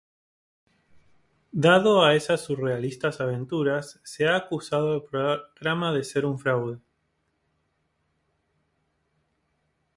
[1.65, 6.79] Dado a esas surrealistas aventuras, se ha acusado al programa de ser un fraude.